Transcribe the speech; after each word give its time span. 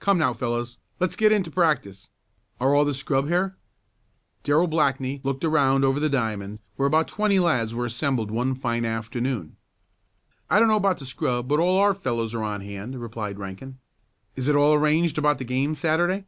"Come 0.00 0.18
now, 0.18 0.34
fellows, 0.34 0.76
let's 1.00 1.16
get 1.16 1.32
into 1.32 1.50
practice. 1.50 2.08
Are 2.60 2.74
all 2.74 2.84
the 2.84 2.92
scrub 2.92 3.28
here?" 3.28 3.56
Darrell 4.42 4.66
Blackney 4.66 5.22
looked 5.24 5.44
around 5.44 5.82
over 5.82 5.98
the 5.98 6.10
diamond, 6.10 6.58
where 6.76 6.84
about 6.86 7.08
twenty 7.08 7.38
lads 7.38 7.72
were 7.74 7.86
assembled 7.86 8.30
one 8.30 8.54
fine 8.54 8.84
afternoon. 8.84 9.56
"I 10.50 10.58
don't 10.58 10.68
know 10.68 10.76
about 10.76 10.98
the 10.98 11.06
scrub, 11.06 11.48
but 11.48 11.58
all 11.58 11.78
our 11.78 11.94
fellows 11.94 12.34
are 12.34 12.42
on 12.44 12.60
hand," 12.60 13.00
replied 13.00 13.38
Rankin. 13.38 13.78
"Is 14.36 14.46
it 14.46 14.56
all 14.56 14.74
arranged 14.74 15.16
about 15.16 15.38
the 15.38 15.44
game 15.44 15.74
Saturday?" 15.74 16.26